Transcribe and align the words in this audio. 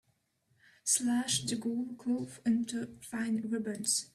Slash 0.83 1.43
the 1.43 1.55
gold 1.57 1.99
cloth 1.99 2.39
into 2.43 2.97
fine 3.01 3.47
ribbons. 3.47 4.09